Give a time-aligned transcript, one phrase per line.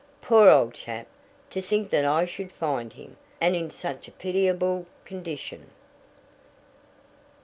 [0.19, 1.05] "Poor old chap!
[1.51, 5.69] To think that I should find him and in such a pitiable condition!"